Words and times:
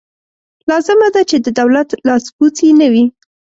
لازمه 0.69 1.07
ده 1.15 1.21
چې 1.29 1.37
د 1.45 1.47
دولت 1.59 1.89
لاسپوڅې 2.07 2.67
نه 2.79 2.87
وي. 2.93 3.05